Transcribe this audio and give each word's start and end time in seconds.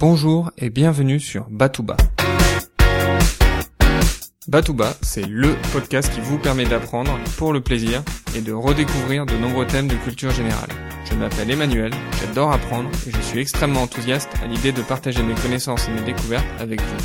Bonjour 0.00 0.50
et 0.56 0.70
bienvenue 0.70 1.20
sur 1.20 1.50
Batouba. 1.50 1.94
Batouba, 4.48 4.94
c'est 5.02 5.26
LE 5.26 5.54
podcast 5.74 6.10
qui 6.14 6.22
vous 6.22 6.38
permet 6.38 6.64
d'apprendre 6.64 7.18
pour 7.36 7.52
le 7.52 7.60
plaisir 7.60 8.02
et 8.34 8.40
de 8.40 8.50
redécouvrir 8.50 9.26
de 9.26 9.36
nombreux 9.36 9.66
thèmes 9.66 9.88
de 9.88 9.96
culture 9.96 10.30
générale. 10.30 10.70
Je 11.04 11.14
m'appelle 11.16 11.50
Emmanuel, 11.50 11.92
j'adore 12.18 12.50
apprendre 12.50 12.88
et 13.06 13.10
je 13.10 13.20
suis 13.20 13.40
extrêmement 13.40 13.82
enthousiaste 13.82 14.30
à 14.42 14.46
l'idée 14.46 14.72
de 14.72 14.80
partager 14.80 15.22
mes 15.22 15.34
connaissances 15.34 15.86
et 15.86 15.92
mes 15.92 16.00
découvertes 16.00 16.48
avec 16.58 16.80
vous. 16.80 16.96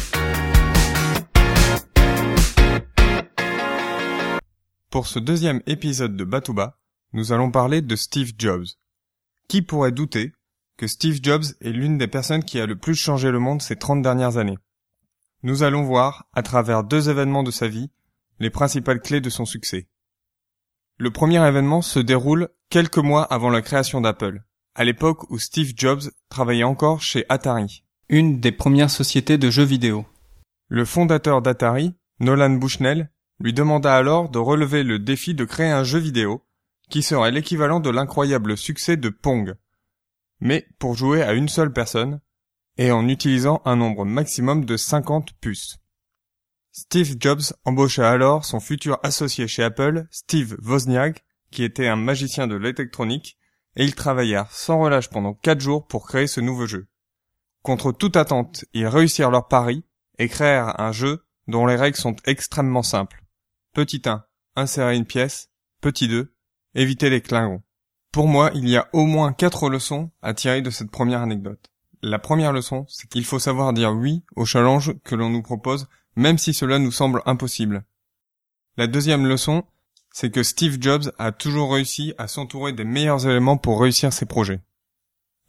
Pour 4.89 5.07
ce 5.07 5.19
deuxième 5.19 5.61
épisode 5.67 6.15
de 6.15 6.23
Batouba, 6.23 6.77
nous 7.11 7.33
allons 7.33 7.51
parler 7.51 7.81
de 7.81 7.97
Steve 7.97 8.31
Jobs. 8.37 8.67
Qui 9.49 9.61
pourrait 9.61 9.91
douter 9.91 10.31
que 10.77 10.87
Steve 10.87 11.19
Jobs 11.21 11.45
est 11.61 11.71
l'une 11.71 11.97
des 11.97 12.07
personnes 12.07 12.43
qui 12.43 12.59
a 12.59 12.65
le 12.65 12.75
plus 12.75 12.95
changé 12.95 13.31
le 13.31 13.39
monde 13.39 13.61
ces 13.61 13.75
30 13.75 14.01
dernières 14.01 14.37
années. 14.37 14.57
Nous 15.43 15.63
allons 15.63 15.83
voir, 15.83 16.27
à 16.33 16.43
travers 16.43 16.83
deux 16.83 17.09
événements 17.09 17.43
de 17.43 17.51
sa 17.51 17.67
vie, 17.67 17.91
les 18.39 18.49
principales 18.49 19.01
clés 19.01 19.21
de 19.21 19.29
son 19.29 19.45
succès. 19.45 19.87
Le 20.97 21.11
premier 21.11 21.45
événement 21.47 21.81
se 21.81 21.99
déroule 21.99 22.49
quelques 22.69 22.97
mois 22.97 23.23
avant 23.23 23.49
la 23.49 23.61
création 23.61 24.01
d'Apple, 24.01 24.43
à 24.75 24.83
l'époque 24.83 25.29
où 25.29 25.39
Steve 25.39 25.73
Jobs 25.75 26.03
travaillait 26.29 26.63
encore 26.63 27.01
chez 27.01 27.25
Atari, 27.29 27.83
une 28.09 28.39
des 28.39 28.51
premières 28.51 28.89
sociétés 28.89 29.37
de 29.37 29.49
jeux 29.49 29.63
vidéo. 29.63 30.05
Le 30.67 30.83
fondateur 30.83 31.41
d'Atari, 31.41 31.93
Nolan 32.19 32.51
Bushnell, 32.51 33.11
lui 33.39 33.53
demanda 33.53 33.95
alors 33.95 34.29
de 34.29 34.39
relever 34.39 34.83
le 34.83 34.99
défi 34.99 35.35
de 35.35 35.45
créer 35.45 35.69
un 35.69 35.83
jeu 35.83 35.99
vidéo 35.99 36.43
qui 36.89 37.01
serait 37.01 37.31
l'équivalent 37.31 37.79
de 37.79 37.89
l'incroyable 37.89 38.57
succès 38.57 38.95
de 38.97 39.09
Pong, 39.09 39.55
mais 40.39 40.67
pour 40.79 40.95
jouer 40.95 41.21
à 41.21 41.33
une 41.33 41.49
seule 41.49 41.73
personne, 41.73 42.21
et 42.77 42.91
en 42.91 43.07
utilisant 43.07 43.61
un 43.65 43.75
nombre 43.75 44.05
maximum 44.05 44.65
de 44.65 44.77
50 44.77 45.33
puces. 45.39 45.77
Steve 46.71 47.15
Jobs 47.19 47.53
embaucha 47.63 48.09
alors 48.09 48.43
son 48.43 48.59
futur 48.59 48.99
associé 49.03 49.47
chez 49.47 49.63
Apple, 49.63 50.07
Steve 50.11 50.57
Wozniak, 50.61 51.23
qui 51.51 51.63
était 51.63 51.87
un 51.87 51.95
magicien 51.95 52.47
de 52.47 52.55
l'électronique, 52.55 53.37
et 53.77 53.85
ils 53.85 53.95
travaillèrent 53.95 54.51
sans 54.51 54.79
relâche 54.79 55.09
pendant 55.09 55.33
quatre 55.33 55.61
jours 55.61 55.87
pour 55.87 56.05
créer 56.05 56.27
ce 56.27 56.41
nouveau 56.41 56.65
jeu. 56.65 56.87
Contre 57.61 57.91
toute 57.91 58.17
attente, 58.17 58.65
ils 58.73 58.87
réussirent 58.87 59.31
leur 59.31 59.47
pari 59.47 59.85
et 60.17 60.27
créèrent 60.27 60.79
un 60.79 60.91
jeu 60.91 61.25
dont 61.47 61.65
les 61.65 61.75
règles 61.75 61.97
sont 61.97 62.15
extrêmement 62.25 62.83
simples. 62.83 63.23
Petit 63.73 64.01
1, 64.05 64.25
insérer 64.55 64.95
une 64.95 65.05
pièce. 65.05 65.49
Petit 65.81 66.07
2, 66.07 66.33
éviter 66.73 67.09
les 67.09 67.21
clingons. 67.21 67.63
Pour 68.15 68.29
moi, 68.29 68.49
il 68.55 68.69
y 68.69 68.77
a 68.77 68.87
au 68.93 69.05
moins 69.05 69.33
quatre 69.33 69.67
leçons 69.67 70.09
à 70.21 70.33
tirer 70.33 70.61
de 70.61 70.69
cette 70.69 70.89
première 70.89 71.21
anecdote. 71.21 71.69
La 72.01 72.17
première 72.17 72.53
leçon, 72.53 72.85
c'est 72.87 73.09
qu'il 73.09 73.25
faut 73.25 73.39
savoir 73.39 73.73
dire 73.73 73.91
oui 73.91 74.23
aux 74.37 74.45
challenges 74.45 74.93
que 75.03 75.15
l'on 75.15 75.29
nous 75.29 75.41
propose, 75.41 75.89
même 76.15 76.37
si 76.37 76.53
cela 76.53 76.79
nous 76.79 76.93
semble 76.93 77.21
impossible. 77.25 77.83
La 78.77 78.87
deuxième 78.87 79.27
leçon, 79.27 79.65
c'est 80.13 80.31
que 80.31 80.43
Steve 80.43 80.77
Jobs 80.79 81.11
a 81.19 81.33
toujours 81.33 81.73
réussi 81.73 82.13
à 82.17 82.29
s'entourer 82.29 82.71
des 82.71 82.85
meilleurs 82.85 83.27
éléments 83.27 83.57
pour 83.57 83.81
réussir 83.81 84.13
ses 84.13 84.25
projets. 84.25 84.61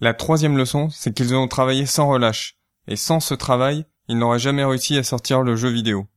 La 0.00 0.12
troisième 0.12 0.58
leçon, 0.58 0.90
c'est 0.90 1.14
qu'ils 1.14 1.36
ont 1.36 1.46
travaillé 1.46 1.86
sans 1.86 2.08
relâche, 2.08 2.58
et 2.88 2.96
sans 2.96 3.20
ce 3.20 3.34
travail, 3.34 3.86
ils 4.08 4.18
n'auraient 4.18 4.40
jamais 4.40 4.64
réussi 4.64 4.98
à 4.98 5.04
sortir 5.04 5.42
le 5.42 5.54
jeu 5.54 5.68
vidéo. 5.68 6.08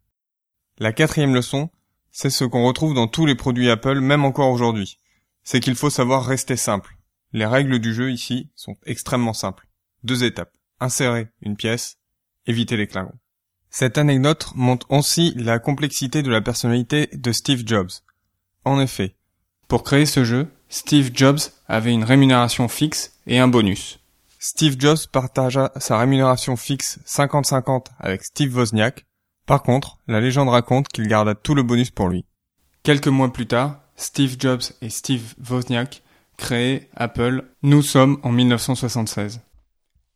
La 0.79 0.93
quatrième 0.93 1.35
leçon, 1.35 1.69
c'est 2.09 2.31
ce 2.31 2.43
qu'on 2.43 2.65
retrouve 2.65 2.95
dans 2.95 3.07
tous 3.07 3.27
les 3.27 3.35
produits 3.35 3.69
Apple, 3.69 3.99
même 3.99 4.25
encore 4.25 4.49
aujourd'hui 4.49 4.97
c'est 5.43 5.59
qu'il 5.59 5.75
faut 5.75 5.89
savoir 5.89 6.25
rester 6.25 6.55
simple. 6.55 6.97
Les 7.31 7.45
règles 7.45 7.79
du 7.79 7.93
jeu 7.93 8.11
ici 8.11 8.49
sont 8.55 8.75
extrêmement 8.85 9.33
simples. 9.33 9.67
Deux 10.03 10.23
étapes. 10.23 10.53
Insérer 10.79 11.27
une 11.41 11.57
pièce, 11.57 11.97
éviter 12.45 12.77
les 12.77 12.87
clingons. 12.87 13.19
Cette 13.69 13.97
anecdote 13.97 14.51
montre 14.55 14.89
aussi 14.89 15.33
la 15.35 15.59
complexité 15.59 16.23
de 16.23 16.31
la 16.31 16.41
personnalité 16.41 17.09
de 17.13 17.31
Steve 17.31 17.63
Jobs. 17.65 17.91
En 18.65 18.79
effet, 18.79 19.15
pour 19.67 19.83
créer 19.83 20.07
ce 20.07 20.23
jeu, 20.23 20.47
Steve 20.69 21.11
Jobs 21.13 21.39
avait 21.67 21.93
une 21.93 22.03
rémunération 22.03 22.67
fixe 22.67 23.13
et 23.27 23.37
un 23.39 23.47
bonus. 23.47 23.99
Steve 24.39 24.77
Jobs 24.79 25.07
partagea 25.11 25.71
sa 25.75 25.99
rémunération 25.99 26.55
fixe 26.55 26.99
50-50 27.05 27.87
avec 27.99 28.23
Steve 28.23 28.55
Wozniak. 28.55 29.05
Par 29.45 29.63
contre, 29.63 29.97
la 30.07 30.21
légende 30.21 30.49
raconte 30.49 30.87
qu'il 30.87 31.07
garda 31.07 31.35
tout 31.35 31.55
le 31.55 31.63
bonus 31.63 31.91
pour 31.91 32.07
lui. 32.07 32.25
Quelques 32.83 33.07
mois 33.07 33.33
plus 33.33 33.47
tard, 33.47 33.81
Steve 33.99 34.37
Jobs 34.39 34.61
et 34.81 34.89
Steve 34.89 35.35
Wozniak 35.49 36.03
créent 36.37 36.87
Apple. 36.95 37.43
Nous 37.63 37.81
sommes 37.81 38.17
en 38.23 38.31
1976. 38.31 39.41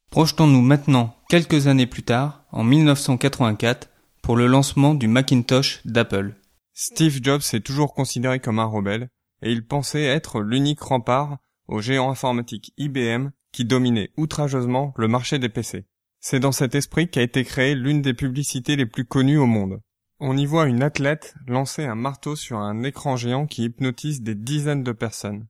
Projetons-nous 0.09 0.61
maintenant 0.61 1.17
quelques 1.27 1.67
années 1.67 1.85
plus 1.85 2.03
tard, 2.03 2.45
en 2.53 2.63
1984, 2.63 3.89
pour 4.21 4.37
le 4.37 4.47
lancement 4.47 4.93
du 4.93 5.09
Macintosh 5.09 5.81
d'Apple. 5.83 6.33
Steve 6.73 7.19
Jobs 7.21 7.41
s'est 7.41 7.59
toujours 7.59 7.93
considéré 7.93 8.39
comme 8.39 8.59
un 8.59 8.65
rebelle, 8.65 9.09
et 9.41 9.51
il 9.51 9.67
pensait 9.67 10.05
être 10.05 10.39
l'unique 10.39 10.79
rempart 10.79 11.39
au 11.67 11.81
géant 11.81 12.09
informatique 12.09 12.71
IBM 12.77 13.31
qui 13.51 13.65
dominait 13.65 14.11
outrageusement 14.15 14.93
le 14.95 15.09
marché 15.09 15.39
des 15.39 15.49
PC. 15.49 15.83
C'est 16.21 16.39
dans 16.39 16.53
cet 16.53 16.73
esprit 16.73 17.09
qu'a 17.09 17.21
été 17.21 17.43
créée 17.43 17.75
l'une 17.75 18.01
des 18.01 18.13
publicités 18.13 18.77
les 18.77 18.85
plus 18.85 19.03
connues 19.03 19.37
au 19.37 19.45
monde. 19.45 19.81
On 20.25 20.37
y 20.37 20.45
voit 20.45 20.67
une 20.67 20.83
athlète 20.83 21.35
lancer 21.47 21.83
un 21.83 21.95
marteau 21.95 22.37
sur 22.37 22.57
un 22.57 22.83
écran 22.83 23.17
géant 23.17 23.45
qui 23.45 23.65
hypnotise 23.65 24.21
des 24.21 24.35
dizaines 24.35 24.81
de 24.81 24.93
personnes. 24.93 25.47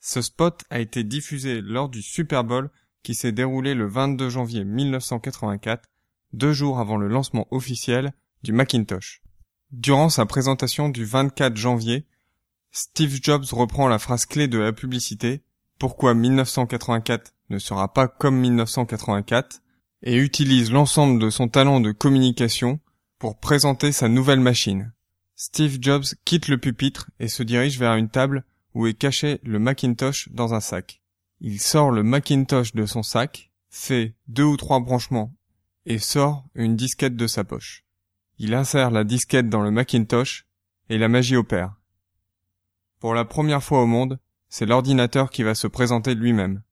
Ce 0.00 0.22
spot 0.22 0.64
a 0.70 0.80
été 0.80 1.04
diffusé 1.04 1.60
lors 1.60 1.90
du 1.90 2.00
Super 2.00 2.42
Bowl 2.42 2.70
qui 3.02 3.14
s'est 3.14 3.30
déroulé 3.30 3.74
le 3.74 3.86
22 3.86 4.30
janvier 4.30 4.64
1984, 4.64 5.90
deux 6.32 6.54
jours 6.54 6.78
avant 6.78 6.96
le 6.96 7.08
lancement 7.08 7.46
officiel 7.50 8.14
du 8.42 8.54
Macintosh. 8.54 9.20
Durant 9.70 10.08
sa 10.08 10.24
présentation 10.24 10.88
du 10.88 11.04
24 11.04 11.58
janvier, 11.58 12.06
Steve 12.70 13.18
Jobs 13.22 13.44
reprend 13.52 13.86
la 13.86 13.98
phrase 13.98 14.24
clé 14.24 14.48
de 14.48 14.56
la 14.56 14.72
publicité 14.72 15.42
Pourquoi 15.78 16.14
1984 16.14 17.34
ne 17.50 17.58
sera 17.58 17.92
pas 17.92 18.08
comme 18.08 18.38
1984 18.38 19.60
et 20.04 20.16
utilise 20.16 20.72
l'ensemble 20.72 21.20
de 21.20 21.28
son 21.28 21.48
talent 21.48 21.80
de 21.80 21.92
communication 21.92 22.80
pour 23.20 23.38
présenter 23.38 23.92
sa 23.92 24.08
nouvelle 24.08 24.40
machine. 24.40 24.92
Steve 25.36 25.76
Jobs 25.80 26.06
quitte 26.24 26.48
le 26.48 26.56
pupitre 26.56 27.10
et 27.20 27.28
se 27.28 27.42
dirige 27.42 27.78
vers 27.78 27.94
une 27.94 28.08
table 28.08 28.44
où 28.74 28.86
est 28.86 28.94
caché 28.94 29.40
le 29.44 29.58
Macintosh 29.58 30.30
dans 30.32 30.54
un 30.54 30.60
sac. 30.60 31.02
Il 31.40 31.60
sort 31.60 31.90
le 31.90 32.02
Macintosh 32.02 32.74
de 32.74 32.86
son 32.86 33.02
sac, 33.02 33.50
fait 33.68 34.14
deux 34.26 34.44
ou 34.44 34.56
trois 34.56 34.80
branchements 34.80 35.34
et 35.84 35.98
sort 35.98 36.46
une 36.54 36.76
disquette 36.76 37.14
de 37.14 37.26
sa 37.26 37.44
poche. 37.44 37.84
Il 38.38 38.54
insère 38.54 38.90
la 38.90 39.04
disquette 39.04 39.50
dans 39.50 39.60
le 39.60 39.70
Macintosh 39.70 40.46
et 40.88 40.96
la 40.96 41.08
magie 41.08 41.36
opère. 41.36 41.74
Pour 43.00 43.12
la 43.12 43.26
première 43.26 43.62
fois 43.62 43.82
au 43.82 43.86
monde, 43.86 44.18
c'est 44.48 44.66
l'ordinateur 44.66 45.28
qui 45.28 45.42
va 45.42 45.54
se 45.54 45.66
présenter 45.66 46.14
lui-même. 46.14 46.62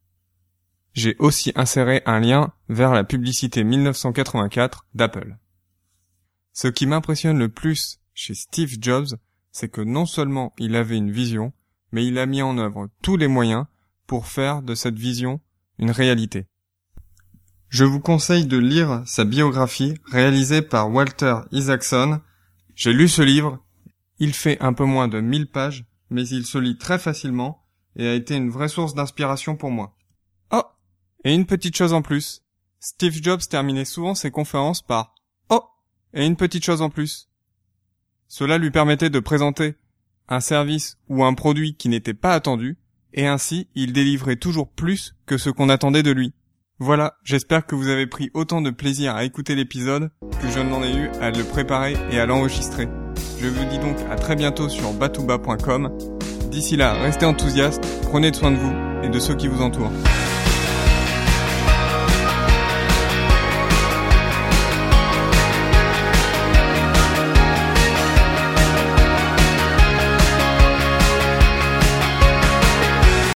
J'ai 0.95 1.15
aussi 1.19 1.53
inséré 1.55 2.03
un 2.07 2.21
lien 2.21 2.55
vers 2.69 2.93
la 2.93 3.05
publicité 3.05 3.63
1984 3.65 4.87
d'Apple. 4.95 5.37
Ce 6.53 6.69
qui 6.69 6.87
m'impressionne 6.87 7.39
le 7.39 7.51
plus 7.51 8.01
chez 8.15 8.35
Steve 8.35 8.79
Jobs, 8.81 9.09
c'est 9.53 9.69
que 9.69 9.83
non 9.83 10.07
seulement 10.07 10.55
il 10.59 10.75
avait 10.75 10.97
une 10.97 11.11
vision, 11.11 11.53
mais 11.93 12.07
il 12.07 12.19
a 12.19 12.25
mis 12.27 12.43
en 12.43 12.59
œuvre 12.59 12.89
tous 13.03 13.17
les 13.17 13.29
moyens 13.29 13.67
pour 14.07 14.27
faire 14.27 14.63
de 14.63 14.75
cette 14.75 14.99
vision 14.99 15.41
une 15.79 15.91
réalité. 15.91 16.47
Je 17.79 17.85
vous 17.85 18.01
conseille 18.01 18.47
de 18.47 18.57
lire 18.57 19.03
sa 19.05 19.27
biographie 19.27 19.99
réalisée 20.07 20.63
par 20.63 20.91
Walter 20.91 21.41
Isaacson. 21.53 22.23
J'ai 22.75 22.95
lu 22.95 23.07
ce 23.07 23.21
livre. 23.21 23.63
Il 24.19 24.33
fait 24.33 24.59
un 24.63 24.73
peu 24.73 24.87
moins 24.87 25.09
de 25.09 25.21
1000 25.21 25.51
pages, 25.51 25.85
mais 26.09 26.27
il 26.27 26.47
se 26.47 26.57
lit 26.57 26.79
très 26.79 26.99
facilement 26.99 27.67
et 27.95 28.09
a 28.09 28.15
été 28.15 28.35
une 28.35 28.49
vraie 28.49 28.71
source 28.71 28.95
d'inspiration 28.95 29.57
pour 29.57 29.71
moi. 29.71 29.95
Oh! 30.53 30.63
Et 31.23 31.35
une 31.35 31.45
petite 31.45 31.77
chose 31.77 31.93
en 31.93 32.01
plus. 32.01 32.43
Steve 32.81 33.23
Jobs 33.23 33.47
terminait 33.47 33.85
souvent 33.85 34.15
ses 34.15 34.31
conférences 34.31 34.81
par 34.81 35.15
Oh! 35.51 35.65
Et 36.15 36.25
une 36.25 36.37
petite 36.37 36.65
chose 36.65 36.81
en 36.81 36.89
plus. 36.89 37.29
Cela 38.27 38.57
lui 38.57 38.71
permettait 38.71 39.11
de 39.11 39.21
présenter 39.21 39.75
un 40.29 40.41
service 40.41 40.97
ou 41.11 41.25
un 41.25 41.35
produit 41.35 41.77
qui 41.77 41.91
n'était 41.91 42.15
pas 42.15 42.33
attendu, 42.33 42.79
et 43.13 43.27
ainsi 43.27 43.69
il 43.75 43.93
délivrait 43.93 44.37
toujours 44.37 44.71
plus 44.71 45.15
que 45.27 45.37
ce 45.37 45.51
qu'on 45.51 45.69
attendait 45.69 46.03
de 46.03 46.13
lui. 46.13 46.33
Voilà, 46.79 47.15
j'espère 47.25 47.65
que 47.65 47.75
vous 47.75 47.89
avez 47.89 48.07
pris 48.07 48.31
autant 48.35 48.61
de 48.61 48.69
plaisir 48.69 49.17
à 49.17 49.25
écouter 49.25 49.55
l'épisode 49.55 50.11
que 50.43 50.51
je 50.51 50.61
n'en 50.61 50.83
ai 50.83 50.95
eu 50.95 51.09
à 51.23 51.31
le 51.31 51.43
préparer 51.43 51.97
et 52.11 52.21
à 52.21 52.27
l'enregistrer. 52.27 52.87
Je 53.41 53.47
vous 53.47 53.65
dis 53.65 53.79
donc 53.79 53.97
à 54.11 54.17
très 54.17 54.37
bientôt 54.37 54.69
sur 54.69 54.93
batouba.com. 54.93 55.97
D'ici 56.51 56.77
là, 56.77 56.93
restez 56.93 57.25
enthousiastes, 57.25 57.83
prenez 58.03 58.31
soin 58.35 58.51
de 58.51 58.57
vous 58.57 58.75
et 59.03 59.09
de 59.09 59.19
ceux 59.19 59.35
qui 59.35 59.49
vous 59.49 59.63
entourent. 59.63 59.91